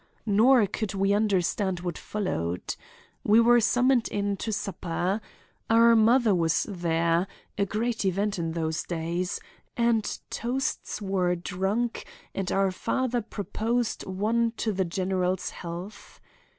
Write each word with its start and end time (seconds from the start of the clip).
Nor 0.25 0.65
could 0.65 0.95
we 0.95 1.13
understand 1.13 1.81
what 1.81 1.95
followed. 1.95 2.75
We 3.23 3.39
were 3.39 3.61
summoned 3.61 4.07
in 4.07 4.35
to 4.37 4.51
supper. 4.51 5.21
Our 5.69 5.95
mother 5.95 6.33
was 6.33 6.63
there—a 6.67 7.65
great 7.67 8.03
event 8.03 8.39
in 8.39 8.53
those 8.53 8.81
days—and 8.81 10.19
toasts 10.31 11.03
were 11.03 11.35
drunk 11.35 12.05
and 12.33 12.51
our 12.51 12.71
father 12.71 13.21
proposed 13.21 14.03
one 14.07 14.53
to 14.57 14.71
the 14.73 14.85
general's 14.85 15.51
health. 15.51 16.19